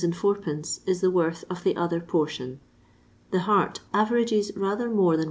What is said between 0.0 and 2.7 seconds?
Ad, is the worth of the other portion.